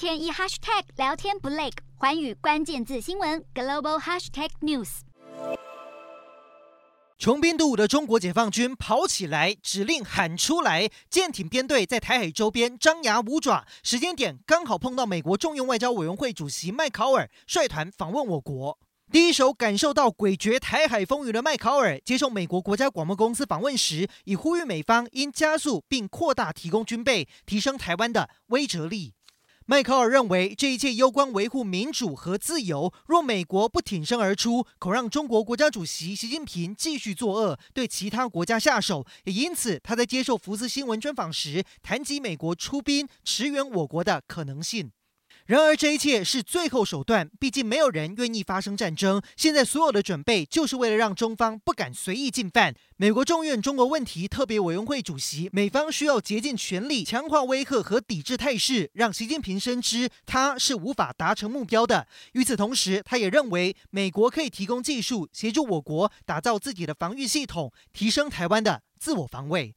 [0.00, 5.00] 天一 hashtag 聊天不累，环宇关键字新闻 global hashtag news。
[7.18, 18.78] 穷兵黩武的中国解放军跑起来，指令喊出来，舰艇编队在台海周边张牙舞爪，时间点刚好碰到美国众院外交委员会主席麦考尔率团访问我国。
[19.12, 29.12] 第一手感受到诡谲台海风云的麦考尔接受美国国家广播公司访问时，已呼吁美方应加速并扩大提供军备，提升台湾的威慑力。
[29.70, 32.92] 迈克尔认为，这一切攸关维护民主和自由。
[33.06, 39.06] 若美国不挺身而出，恐让中国国家主席习近平继续作恶，对其他国家下手。
[39.22, 44.90] 也因此，他在接受福斯新闻专访时，谈及美国出兵驰援我国的可能性。
[45.50, 47.28] 然而，这一切是最后手段。
[47.40, 49.20] 毕竟，没有人愿意发生战争。
[49.36, 52.72] 现在所有的准备，就是为了让中方不敢随意进犯。
[52.96, 62.06] 美国众院中国问题特别委员会主席，美方需要竭尽全力强化威吓和抵制态势，让习近平深知他是无法达成目标的。
[62.34, 69.74] 与此同时，他也认为美国可以提供技术，协助我国打造自己的防御系统，提升台湾的自我防卫。